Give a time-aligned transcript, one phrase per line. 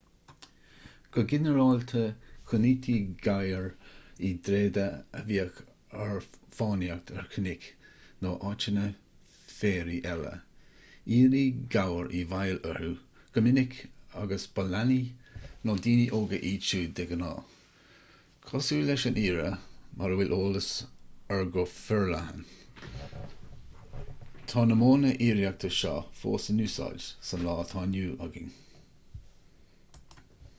[1.15, 2.01] go ginearálta
[2.49, 3.65] choinnítí gabhair
[4.27, 4.83] i dtréada
[5.21, 5.57] a bhíodh
[6.03, 6.21] ar
[6.59, 7.65] fánaíocht ar chnoic
[8.25, 8.85] nó áiteanna
[9.55, 10.31] féaraigh eile
[11.17, 11.41] aoirí
[11.75, 12.93] gabhar i bhfeighil orthu
[13.37, 13.75] go minic
[14.23, 15.01] agus ba leanaí
[15.71, 17.59] nó daoine óga iad siúd de ghnáth
[18.53, 19.51] cosúil leis an aoire
[19.99, 20.71] mar a bhfuil eolas
[21.37, 22.49] air go forleathan
[24.53, 28.59] tá na modhanna aoireachta seo fós in úsáid sa lá atá inniu againn